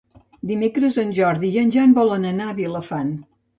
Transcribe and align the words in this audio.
Dimecres 0.51 0.97
en 1.03 1.13
Jordi 1.19 1.53
i 1.53 1.61
en 1.65 1.71
Jan 1.77 1.95
volen 2.01 2.27
anar 2.33 2.51
a 2.55 2.59
Vilafant. 2.65 3.15